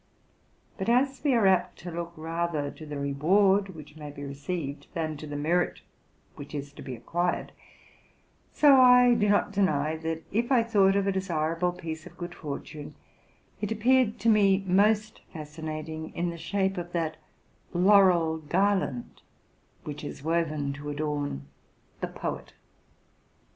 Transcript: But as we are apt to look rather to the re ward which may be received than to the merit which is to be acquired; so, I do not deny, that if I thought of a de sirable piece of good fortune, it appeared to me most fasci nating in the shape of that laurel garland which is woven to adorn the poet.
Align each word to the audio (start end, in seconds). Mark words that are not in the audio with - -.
But 0.79 0.89
as 0.89 1.23
we 1.23 1.35
are 1.35 1.45
apt 1.45 1.77
to 1.81 1.91
look 1.91 2.13
rather 2.15 2.71
to 2.71 2.85
the 2.87 2.97
re 2.97 3.13
ward 3.13 3.75
which 3.75 3.95
may 3.97 4.09
be 4.09 4.23
received 4.23 4.87
than 4.95 5.15
to 5.17 5.27
the 5.27 5.35
merit 5.35 5.81
which 6.35 6.55
is 6.55 6.73
to 6.73 6.81
be 6.81 6.95
acquired; 6.95 7.51
so, 8.51 8.81
I 8.81 9.13
do 9.13 9.29
not 9.29 9.51
deny, 9.51 9.97
that 9.97 10.23
if 10.31 10.51
I 10.51 10.63
thought 10.63 10.95
of 10.95 11.05
a 11.05 11.11
de 11.11 11.19
sirable 11.19 11.77
piece 11.77 12.07
of 12.07 12.17
good 12.17 12.33
fortune, 12.33 12.95
it 13.61 13.71
appeared 13.71 14.17
to 14.21 14.29
me 14.29 14.63
most 14.65 15.21
fasci 15.35 15.61
nating 15.63 16.15
in 16.15 16.31
the 16.31 16.37
shape 16.39 16.79
of 16.79 16.93
that 16.93 17.17
laurel 17.71 18.39
garland 18.39 19.21
which 19.83 20.03
is 20.03 20.23
woven 20.23 20.73
to 20.73 20.89
adorn 20.89 21.45
the 21.99 22.07
poet. 22.07 22.53